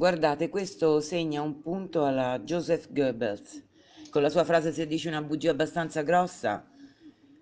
Guardate, 0.00 0.48
questo 0.48 1.00
segna 1.00 1.42
un 1.42 1.60
punto 1.60 2.06
alla 2.06 2.38
Joseph 2.38 2.90
Goebbels, 2.90 3.62
con 4.08 4.22
la 4.22 4.30
sua 4.30 4.44
frase 4.44 4.72
se 4.72 4.86
dici 4.86 5.08
una 5.08 5.20
bugia 5.20 5.50
abbastanza 5.50 6.00
grossa. 6.00 6.66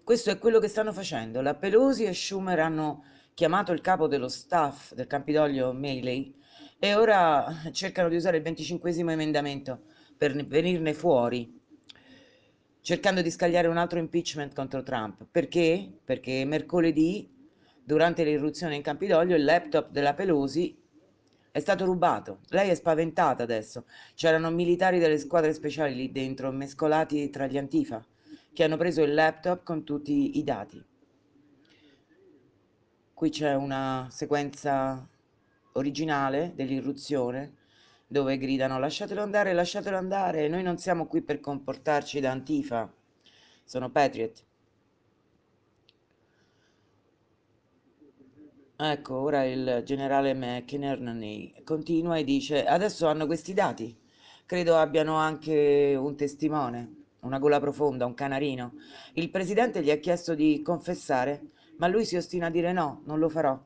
Questo 0.03 0.31
è 0.31 0.39
quello 0.39 0.59
che 0.59 0.67
stanno 0.67 0.93
facendo. 0.93 1.41
La 1.41 1.55
Pelosi 1.55 2.03
e 2.03 2.13
Schumer 2.13 2.59
hanno 2.59 3.05
chiamato 3.35 3.71
il 3.71 3.81
capo 3.81 4.09
dello 4.09 4.27
staff 4.27 4.93
del 4.95 5.07
Campidoglio 5.07 5.73
Mealy 5.73 6.35
e 6.81 6.97
ora 6.97 7.47
cercano 7.71 8.09
di 8.09 8.17
usare 8.17 8.39
il 8.39 8.43
25 8.43 8.91
emendamento 8.93 9.83
per 10.17 10.35
venirne 10.45 10.95
fuori, 10.95 11.61
cercando 12.81 13.23
di 13.23 13.31
scagliare 13.31 13.69
un 13.69 13.77
altro 13.77 14.01
impeachment 14.01 14.53
contro 14.53 14.83
Trump. 14.83 15.29
Perché? 15.31 15.89
Perché 16.05 16.45
mercoledì, 16.45 17.33
durante 17.85 18.25
l'irruzione 18.25 18.75
in 18.75 18.83
Campidoglio, 18.83 19.37
il 19.37 19.45
laptop 19.45 19.91
della 19.93 20.15
Pelosi 20.15 20.87
è 21.51 21.61
stato 21.61 21.85
rubato. 21.85 22.41
Lei 22.49 22.71
è 22.71 22.75
spaventata 22.75 23.43
adesso. 23.43 23.85
C'erano 24.15 24.51
militari 24.51 24.99
delle 24.99 25.19
squadre 25.19 25.53
speciali 25.53 25.95
lì 25.95 26.13
dentro, 26.13 26.51
mescolati 26.51 27.31
tra 27.31 27.47
gli 27.47 27.59
Antifa, 27.59 28.05
che 28.53 28.65
hanno 28.65 28.77
preso 28.77 29.03
il 29.03 29.15
laptop 29.15 29.63
con 29.63 29.85
tutti 29.85 30.39
i 30.39 30.45
dati. 30.45 30.85
Qui 33.15 33.31
c'è 33.31 33.55
una 33.55 34.07
sequenza 34.11 35.09
originale 35.73 36.53
dell'irruzione 36.55 37.55
dove 38.07 38.39
gridano 38.39 38.79
lasciatelo 38.79 39.21
andare, 39.21 39.53
lasciatelo 39.53 39.97
andare, 39.97 40.49
noi 40.49 40.63
non 40.63 40.79
siamo 40.79 41.07
qui 41.07 41.21
per 41.21 41.41
comportarci 41.41 42.21
da 42.21 42.31
Antifa, 42.31 42.91
sono 43.65 43.91
Patriot. 43.91 44.48
Ecco, 48.81 49.17
ora 49.17 49.45
il 49.45 49.83
generale 49.85 50.35
McInerney 50.35 51.65
continua 51.65 52.17
e 52.17 52.23
dice: 52.23 52.65
Adesso 52.65 53.09
hanno 53.09 53.27
questi 53.27 53.53
dati. 53.53 53.99
Credo 54.47 54.77
abbiano 54.77 55.17
anche 55.17 55.97
un 55.99 56.15
testimone, 56.15 57.07
una 57.23 57.41
gola 57.41 57.59
profonda, 57.59 58.07
un 58.07 58.15
canarino. 58.15 58.75
Il 59.15 59.31
presidente 59.31 59.83
gli 59.83 59.91
ha 59.91 59.97
chiesto 59.97 60.37
di 60.37 60.63
confessare, 60.63 61.43
ma 61.79 61.89
lui 61.89 62.05
si 62.05 62.15
ostina 62.15 62.47
a 62.47 62.51
dire 62.51 62.71
no, 62.71 63.03
non 63.07 63.19
lo 63.19 63.29
farò. 63.29 63.61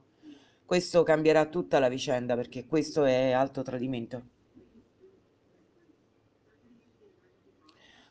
Questo 0.65 1.03
cambierà 1.03 1.45
tutta 1.45 1.79
la 1.79 1.91
vicenda 1.91 2.35
perché 2.35 2.65
questo 2.65 3.05
è 3.05 3.33
alto 3.33 3.61
tradimento. 3.61 4.23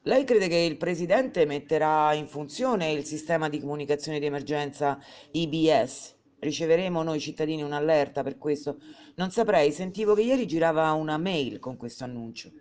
Lei 0.04 0.24
crede 0.24 0.48
che 0.48 0.58
il 0.58 0.78
presidente 0.78 1.46
metterà 1.46 2.14
in 2.14 2.28
funzione 2.28 2.92
il 2.92 3.06
sistema 3.06 3.50
di 3.50 3.60
comunicazione 3.60 4.20
di 4.20 4.28
emergenza 4.28 5.00
IBS? 5.32 6.20
Riceveremo 6.42 7.04
noi 7.04 7.20
cittadini 7.20 7.62
un'allerta 7.62 8.24
per 8.24 8.40
questo? 8.40 8.80
Non 9.14 9.30
saprei, 9.30 9.72
sentivo 9.72 10.16
che 10.16 10.24
ieri 10.24 10.48
girava 10.48 10.92
una 10.94 11.20
mail 11.20 11.60
con 11.60 11.78
questo 11.78 12.04
annuncio. 12.04 12.52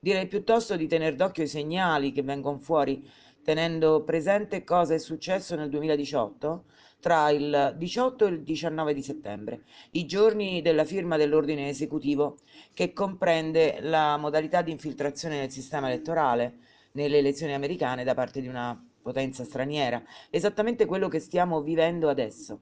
Direi 0.00 0.26
piuttosto 0.26 0.74
di 0.74 0.88
tenere 0.88 1.14
d'occhio 1.14 1.44
i 1.44 1.46
segnali 1.46 2.10
che 2.10 2.24
vengono 2.24 2.58
fuori, 2.58 3.08
tenendo 3.44 4.02
presente 4.02 4.64
cosa 4.64 4.94
è 4.94 4.98
successo 4.98 5.54
nel 5.54 5.68
2018 5.68 6.64
tra 6.98 7.30
il 7.30 7.76
18 7.78 8.26
e 8.26 8.30
il 8.30 8.42
19 8.42 8.94
di 8.94 9.02
settembre, 9.02 9.62
i 9.92 10.06
giorni 10.06 10.60
della 10.60 10.84
firma 10.84 11.16
dell'ordine 11.16 11.68
esecutivo 11.68 12.38
che 12.74 12.92
comprende 12.92 13.78
la 13.80 14.16
modalità 14.16 14.60
di 14.60 14.72
infiltrazione 14.72 15.38
nel 15.38 15.52
sistema 15.52 15.86
elettorale 15.86 16.58
nelle 16.92 17.18
elezioni 17.18 17.54
americane 17.54 18.02
da 18.02 18.14
parte 18.14 18.40
di 18.40 18.48
una 18.48 18.76
potenza 19.00 19.44
straniera, 19.44 20.02
esattamente 20.30 20.84
quello 20.84 21.06
che 21.06 21.20
stiamo 21.20 21.62
vivendo 21.62 22.08
adesso. 22.08 22.60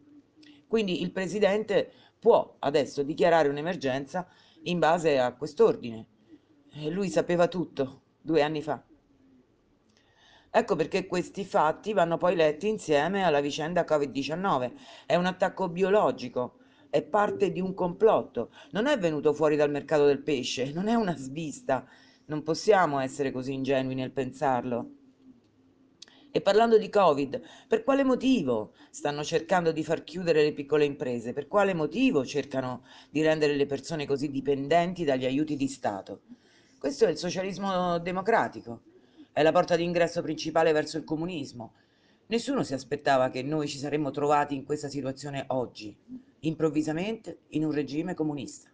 Quindi 0.69 1.01
il 1.01 1.11
Presidente 1.11 1.91
può 2.19 2.57
adesso 2.59 3.03
dichiarare 3.03 3.49
un'emergenza 3.49 4.29
in 4.65 4.79
base 4.79 5.19
a 5.19 5.35
quest'ordine. 5.35 6.07
Lui 6.91 7.09
sapeva 7.09 7.49
tutto 7.49 8.03
due 8.21 8.43
anni 8.43 8.63
fa. 8.63 8.85
Ecco 10.51 10.77
perché 10.77 11.07
questi 11.07 11.45
fatti 11.45 11.93
vanno 11.93 12.19
poi 12.19 12.37
letti 12.37 12.69
insieme 12.69 13.25
alla 13.25 13.41
vicenda 13.41 13.85
Covid-19. 13.85 14.73
È 15.07 15.15
un 15.15 15.27
attacco 15.27 15.69
biologico, 15.69 16.59
è 16.91 17.03
parte 17.03 17.51
di 17.51 17.61
un 17.61 17.75
complotto. 17.75 18.51
Non 18.73 18.87
è 18.87 18.99
venuto 18.99 19.33
fuori 19.33 19.57
dal 19.57 19.71
mercato 19.71 20.05
del 20.05 20.21
pesce, 20.21 20.73
non 20.73 20.89
è 20.89 20.95
una 20.95 21.17
svista. 21.17 21.87
Non 22.27 22.43
possiamo 22.43 22.99
essere 22.99 23.31
così 23.31 23.55
ingenui 23.55 23.95
nel 23.95 24.11
pensarlo. 24.11 24.91
E 26.31 26.43
parlando 26.43 26.77
di 26.77 26.91
Covid, 26.91 27.41
per 27.67 27.83
quale 27.83 28.05
motivo 28.05 28.75
stanno 28.91 29.25
cercando 29.25 29.73
di 29.73 29.83
far 29.83 30.05
chiudere 30.05 30.43
le 30.43 30.53
piccole 30.53 30.85
imprese? 30.85 31.33
Per 31.33 31.49
quale 31.49 31.73
motivo 31.73 32.25
cercano 32.27 32.85
di 33.09 33.23
rendere 33.23 33.57
le 33.57 33.65
persone 33.65 34.07
così 34.07 34.31
dipendenti 34.31 35.05
dagli 35.05 35.25
aiuti 35.25 35.57
di 35.57 35.69
Stato? 35.69 36.21
Questo 36.79 37.07
è 37.07 37.11
il 37.11 37.17
socialismo 37.17 37.99
democratico, 37.99 38.83
è 39.33 39.43
la 39.43 39.53
porta 39.53 39.75
d'ingresso 39.75 40.21
principale 40.21 40.73
verso 40.73 40.99
il 40.99 41.05
comunismo. 41.05 41.73
Nessuno 42.27 42.63
si 42.63 42.75
aspettava 42.75 43.31
che 43.31 43.43
noi 43.43 43.67
ci 43.67 43.79
saremmo 43.79 44.11
trovati 44.11 44.55
in 44.55 44.65
questa 44.65 44.91
situazione 44.91 45.45
oggi, 45.49 45.97
improvvisamente 46.41 47.39
in 47.49 47.65
un 47.65 47.73
regime 47.73 48.13
comunista. 48.13 48.69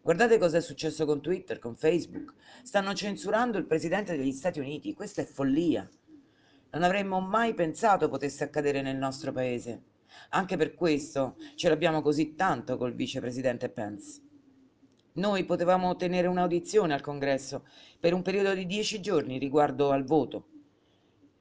Guardate 0.00 0.38
cosa 0.38 0.58
è 0.58 0.60
successo 0.60 1.04
con 1.04 1.20
Twitter, 1.20 1.58
con 1.58 1.74
Facebook. 1.74 2.32
Stanno 2.62 2.94
censurando 2.94 3.58
il 3.58 3.66
presidente 3.66 4.16
degli 4.16 4.32
Stati 4.32 4.60
Uniti. 4.60 4.94
Questa 4.94 5.22
è 5.22 5.24
follia. 5.24 5.86
Non 6.70 6.82
avremmo 6.82 7.20
mai 7.20 7.54
pensato 7.54 8.08
potesse 8.08 8.44
accadere 8.44 8.82
nel 8.82 8.96
nostro 8.96 9.32
paese. 9.32 9.82
Anche 10.30 10.56
per 10.56 10.74
questo 10.74 11.36
ce 11.54 11.68
l'abbiamo 11.68 12.02
così 12.02 12.34
tanto 12.34 12.76
col 12.76 12.94
vicepresidente 12.94 13.70
Pence. 13.70 14.20
Noi 15.14 15.44
potevamo 15.44 15.88
ottenere 15.88 16.28
un'audizione 16.28 16.92
al 16.92 17.00
congresso 17.00 17.66
per 17.98 18.12
un 18.12 18.22
periodo 18.22 18.54
di 18.54 18.66
dieci 18.66 19.00
giorni 19.00 19.38
riguardo 19.38 19.90
al 19.90 20.04
voto 20.04 20.46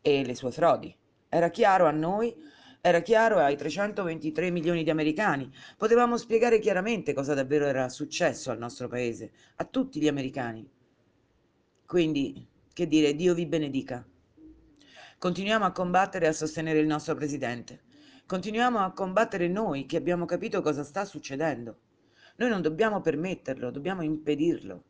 e 0.01 0.23
le 0.25 0.33
sue 0.33 0.51
frodi. 0.51 0.95
Era 1.27 1.49
chiaro 1.49 1.85
a 1.85 1.91
noi, 1.91 2.33
era 2.79 3.01
chiaro 3.01 3.39
ai 3.39 3.57
323 3.57 4.49
milioni 4.49 4.83
di 4.83 4.89
americani. 4.89 5.51
Potevamo 5.75 6.15
spiegare 6.15 6.59
chiaramente 6.59 7.13
cosa 7.13 7.33
davvero 7.33 7.65
era 7.65 7.89
successo 7.89 8.49
al 8.49 8.57
nostro 8.57 8.87
paese, 8.87 9.31
a 9.57 9.65
tutti 9.65 9.99
gli 9.99 10.07
americani. 10.07 10.67
Quindi, 11.85 12.47
che 12.71 12.87
dire, 12.87 13.13
Dio 13.13 13.33
vi 13.33 13.45
benedica. 13.45 14.07
Continuiamo 15.19 15.65
a 15.65 15.71
combattere 15.71 16.25
e 16.25 16.29
a 16.29 16.31
sostenere 16.31 16.77
il 16.77 16.85
nostro 16.85 17.15
presidente. 17.15 17.81
Continuiamo 18.27 18.77
a 18.77 18.91
combattere 18.91 19.47
noi 19.47 19.87
che 19.87 19.97
abbiamo 19.97 20.25
capito 20.25 20.61
cosa 20.61 20.83
sta 20.83 21.05
succedendo. 21.05 21.79
Noi 22.35 22.49
non 22.49 22.61
dobbiamo 22.61 23.01
permetterlo, 23.01 23.71
dobbiamo 23.71 24.03
impedirlo. 24.03 24.83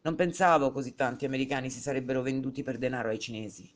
Non 0.00 0.16
pensavo 0.16 0.72
così 0.72 0.96
tanti 0.96 1.24
americani 1.24 1.70
si 1.70 1.78
sarebbero 1.78 2.20
venduti 2.20 2.64
per 2.64 2.78
denaro 2.78 3.10
ai 3.10 3.20
cinesi. 3.20 3.72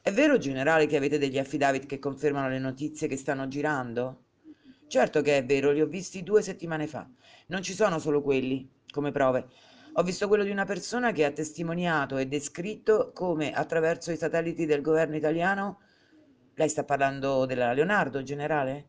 È 0.00 0.10
vero, 0.10 0.38
generale, 0.38 0.86
che 0.86 0.96
avete 0.96 1.18
degli 1.18 1.38
affidavit 1.38 1.84
che 1.84 1.98
confermano 1.98 2.48
le 2.48 2.58
notizie 2.58 3.08
che 3.08 3.18
stanno 3.18 3.48
girando? 3.48 4.24
Certo 4.86 5.20
che 5.20 5.36
è 5.36 5.44
vero, 5.44 5.70
li 5.70 5.82
ho 5.82 5.86
visti 5.86 6.22
due 6.22 6.40
settimane 6.40 6.86
fa. 6.86 7.06
Non 7.48 7.62
ci 7.62 7.74
sono 7.74 7.98
solo 7.98 8.22
quelli, 8.22 8.66
come 8.90 9.10
prove. 9.10 9.50
Ho 9.94 10.02
visto 10.02 10.26
quello 10.26 10.42
di 10.42 10.50
una 10.50 10.64
persona 10.64 11.12
che 11.12 11.26
ha 11.26 11.32
testimoniato 11.32 12.16
e 12.16 12.26
descritto 12.26 13.10
come 13.12 13.52
attraverso 13.52 14.10
i 14.10 14.16
satelliti 14.16 14.64
del 14.64 14.80
governo 14.80 15.16
italiano... 15.16 15.80
Lei 16.54 16.68
sta 16.68 16.84
parlando 16.84 17.44
della 17.44 17.74
Leonardo, 17.74 18.22
generale? 18.22 18.88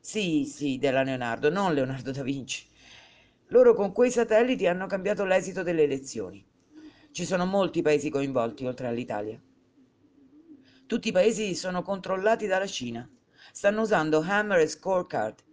Sì, 0.00 0.44
sì, 0.46 0.78
della 0.78 1.02
Leonardo, 1.02 1.50
non 1.50 1.74
Leonardo 1.74 2.12
da 2.12 2.22
Vinci. 2.22 2.66
Loro 3.48 3.74
con 3.74 3.92
quei 3.92 4.10
satelliti 4.10 4.66
hanno 4.66 4.86
cambiato 4.86 5.24
l'esito 5.24 5.62
delle 5.62 5.82
elezioni. 5.82 6.46
Ci 7.10 7.24
sono 7.26 7.44
molti 7.44 7.82
paesi 7.82 8.08
coinvolti 8.08 8.64
oltre 8.64 8.86
all'Italia. 8.86 9.38
Tutti 10.86 11.08
i 11.08 11.12
paesi 11.12 11.54
sono 11.54 11.82
controllati 11.82 12.46
dalla 12.46 12.66
Cina. 12.66 13.06
Stanno 13.52 13.82
usando 13.82 14.20
Hammer 14.20 14.60
e 14.60 14.66
Scorecard. 14.66 15.44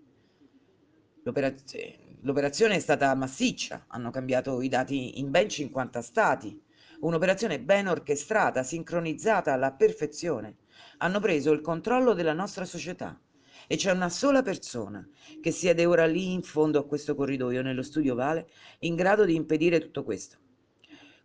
L'operazione 1.23 2.04
L'operazione 2.25 2.77
è 2.77 2.79
stata 2.79 3.13
massiccia, 3.13 3.85
hanno 3.87 4.09
cambiato 4.09 4.59
i 4.63 4.67
dati 4.67 5.19
in 5.19 5.29
ben 5.29 5.47
50 5.47 6.01
stati. 6.01 6.59
Un'operazione 7.01 7.59
ben 7.59 7.87
orchestrata, 7.87 8.63
sincronizzata 8.63 9.53
alla 9.53 9.73
perfezione. 9.73 10.55
Hanno 10.97 11.19
preso 11.19 11.51
il 11.51 11.61
controllo 11.61 12.13
della 12.13 12.33
nostra 12.33 12.65
società. 12.65 13.15
E 13.67 13.75
c'è 13.75 13.91
una 13.91 14.09
sola 14.09 14.41
persona 14.41 15.07
che 15.39 15.51
siede 15.51 15.85
ora 15.85 16.07
lì 16.07 16.33
in 16.33 16.41
fondo 16.41 16.79
a 16.79 16.87
questo 16.87 17.13
corridoio, 17.13 17.61
nello 17.61 17.83
studio 17.83 18.15
Vale, 18.15 18.49
in 18.79 18.95
grado 18.95 19.23
di 19.23 19.35
impedire 19.35 19.77
tutto 19.77 20.03
questo. 20.03 20.37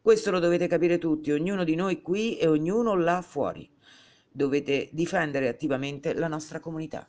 Questo 0.02 0.30
lo 0.30 0.38
dovete 0.38 0.66
capire 0.66 0.98
tutti, 0.98 1.32
ognuno 1.32 1.64
di 1.64 1.76
noi 1.76 2.02
qui 2.02 2.36
e 2.36 2.46
ognuno 2.46 2.94
là 2.94 3.22
fuori. 3.22 3.66
Dovete 4.30 4.90
difendere 4.92 5.48
attivamente 5.48 6.12
la 6.12 6.28
nostra 6.28 6.60
comunità. 6.60 7.08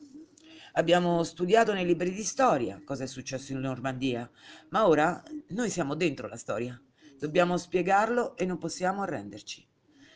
Abbiamo 0.73 1.21
studiato 1.23 1.73
nei 1.73 1.85
libri 1.85 2.13
di 2.13 2.23
storia 2.23 2.81
cosa 2.85 3.03
è 3.03 3.07
successo 3.07 3.51
in 3.51 3.59
Normandia, 3.59 4.29
ma 4.69 4.87
ora 4.87 5.21
noi 5.49 5.69
siamo 5.69 5.95
dentro 5.95 6.29
la 6.29 6.37
storia. 6.37 6.81
Dobbiamo 7.19 7.57
spiegarlo 7.57 8.37
e 8.37 8.45
non 8.45 8.57
possiamo 8.57 9.01
arrenderci. 9.01 9.67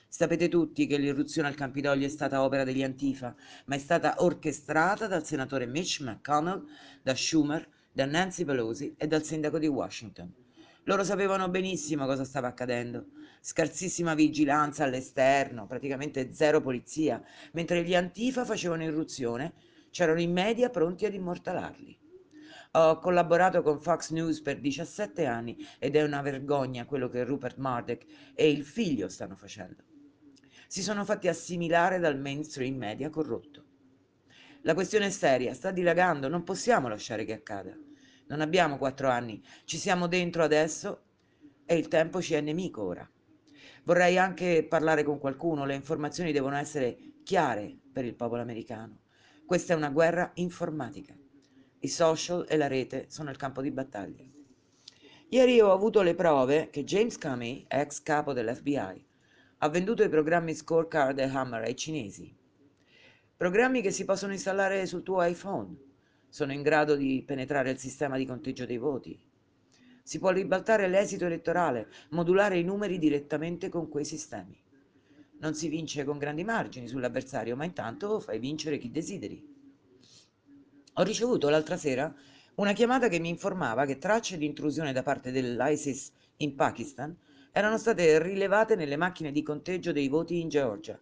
Sapete 0.08 0.48
tutti 0.48 0.88
che 0.88 0.96
l'irruzione 0.96 1.50
al 1.50 1.56
Campidoglio 1.56 2.06
è 2.06 2.10
stata 2.10 2.42
opera 2.42 2.64
degli 2.64 2.84
Antifa, 2.84 3.36
ma 3.66 3.76
è 3.76 3.78
stata 3.78 4.16
orchestrata 4.20 5.08
dal 5.08 5.26
senatore 5.26 5.66
Mitch 5.66 6.00
McConnell, 6.00 6.66
da 7.04 7.14
Schumer, 7.14 7.68
da 7.92 8.06
Nancy 8.06 8.46
Pelosi 8.46 8.96
e 8.98 9.08
dal 9.08 9.24
sindaco 9.24 9.60
di 9.60 9.68
Washington. 9.68 10.34
Loro 10.84 11.04
sapevano 11.04 11.50
benissimo 11.50 12.06
cosa 12.06 12.24
stava 12.24 12.48
accadendo. 12.48 13.08
Scarsissima 13.42 14.14
vigilanza 14.14 14.86
all'esterno, 14.86 15.68
praticamente 15.68 16.34
zero 16.34 16.62
polizia, 16.62 17.22
mentre 17.52 17.84
gli 17.84 17.94
Antifa 17.94 18.46
facevano 18.46 18.84
irruzione, 18.84 19.54
c'erano 19.96 20.20
i 20.20 20.28
media 20.28 20.70
pronti 20.70 21.06
ad 21.06 21.14
immortalarli. 21.14 21.98
Ho 22.74 23.00
collaborato 23.00 23.62
con 23.62 23.80
Fox 23.80 24.10
News 24.10 24.42
per 24.42 24.60
17 24.60 25.26
anni 25.26 25.56
ed 25.80 25.96
è 25.96 26.04
una 26.04 26.22
vergogna 26.22 26.84
quello 26.84 27.08
che 27.08 27.24
Rupert 27.24 27.56
Murdoch 27.60 28.04
e 28.34 28.52
il 28.52 28.66
figlio 28.66 29.08
stanno 29.08 29.38
facendo. 29.38 29.84
Si 30.68 30.82
sono 30.82 31.06
fatti 31.06 31.30
assimilare 31.30 32.00
dal 32.00 32.20
mainstream 32.20 32.76
media 32.76 33.10
corrotto. 33.10 33.64
La 34.64 34.74
questione 34.74 35.06
è 35.06 35.12
seria, 35.12 35.54
sta 35.54 35.72
dilagando, 35.72 36.28
non 36.28 36.44
possiamo 36.44 36.90
lasciare 36.90 37.24
che 37.24 37.32
accada. 37.32 37.74
Non 38.28 38.42
abbiamo 38.42 38.78
quattro 38.78 39.08
anni, 39.08 39.42
ci 39.64 39.78
siamo 39.78 40.08
dentro 40.08 40.44
adesso 40.44 41.04
e 41.64 41.78
il 41.78 41.88
tempo 41.88 42.22
ci 42.22 42.34
è 42.34 42.42
nemico 42.42 42.84
ora. 42.84 43.10
Vorrei 43.86 44.18
anche 44.18 44.66
parlare 44.68 45.04
con 45.04 45.20
qualcuno, 45.20 45.64
le 45.64 45.76
informazioni 45.76 46.34
devono 46.34 46.58
essere 46.58 46.98
chiare 47.24 47.74
per 47.94 48.04
il 48.04 48.16
popolo 48.16 48.42
americano. 48.42 49.04
Questa 49.46 49.74
è 49.74 49.76
una 49.76 49.92
guerra 49.92 50.32
informatica. 50.36 51.16
I 51.78 51.88
social 51.88 52.48
e 52.50 52.58
la 52.58 52.66
rete 52.66 53.06
sono 53.10 53.30
il 53.30 53.38
campo 53.38 53.62
di 53.62 53.70
battaglia. 53.70 54.24
Ieri 55.30 55.62
ho 55.62 55.72
avuto 55.72 56.02
le 56.02 56.16
prove 56.16 56.72
che 56.72 56.84
James 56.84 57.16
Comey, 57.20 57.64
ex 57.68 58.02
capo 58.02 58.34
dell'FBI, 58.34 59.06
ha 59.60 59.70
venduto 59.70 60.02
i 60.02 60.10
programmi 60.10 60.56
Scorecard 60.56 61.20
e 61.20 61.26
Hammer 61.26 61.62
ai 61.62 61.76
cinesi. 61.76 62.36
Programmi 63.38 63.84
che 63.84 63.92
si 63.92 64.04
possono 64.04 64.34
installare 64.34 64.88
sul 64.88 65.04
tuo 65.04 65.22
iPhone. 65.22 65.78
Sono 66.28 66.52
in 66.52 66.64
grado 66.64 66.96
di 66.96 67.22
penetrare 67.24 67.70
il 67.70 67.78
sistema 67.78 68.18
di 68.18 68.26
conteggio 68.26 68.66
dei 68.66 68.80
voti. 68.80 69.16
Si 70.02 70.18
può 70.18 70.32
ribaltare 70.32 70.88
l'esito 70.88 71.26
elettorale, 71.26 71.88
modulare 72.10 72.58
i 72.58 72.64
numeri 72.64 72.98
direttamente 72.98 73.70
con 73.70 73.90
quei 73.90 74.06
sistemi. 74.06 74.60
Non 75.40 75.54
si 75.54 75.68
vince 75.68 76.04
con 76.04 76.18
grandi 76.18 76.44
margini 76.44 76.88
sull'avversario, 76.88 77.56
ma 77.56 77.66
intanto 77.66 78.20
fai 78.20 78.40
vincere 78.40 78.78
chi 78.78 78.90
desideri. 78.90 79.54
Ho 80.94 81.04
ricevuto 81.04 81.50
l'altra 81.50 81.78
sera 81.78 82.14
una 82.56 82.72
chiamata 82.72 83.10
che 83.10 83.20
mi 83.20 83.28
informava 83.28 83.86
che 83.86 83.98
tracce 83.98 84.38
di 84.38 84.46
intrusione 84.46 84.94
da 84.94 85.04
parte 85.04 85.32
dell'ISIS 85.32 86.12
in 86.38 86.56
Pakistan 86.56 87.16
erano 87.52 87.78
state 87.78 88.22
rilevate 88.22 88.76
nelle 88.76 88.96
macchine 88.96 89.32
di 89.32 89.44
conteggio 89.44 89.92
dei 89.92 90.08
voti 90.08 90.40
in 90.40 90.48
Georgia. 90.48 91.00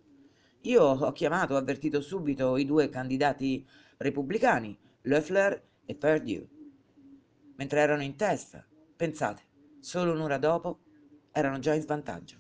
Io 0.62 0.84
ho 0.84 1.12
chiamato, 1.12 1.54
ho 1.54 1.58
avvertito 1.58 2.02
subito 2.02 2.58
i 2.58 2.66
due 2.66 2.90
candidati 2.90 3.66
repubblicani, 3.98 4.78
Loeffler 5.02 5.62
e 5.86 5.96
Perdue, 5.96 6.48
mentre 7.56 7.80
erano 7.80 8.02
in 8.02 8.16
testa. 8.16 8.66
Pensate, 8.96 9.44
solo 9.80 10.14
un'ora 10.14 10.38
dopo 10.38 10.80
erano 11.32 11.60
già 11.60 11.74
in 11.74 11.82
svantaggio. 11.82 12.38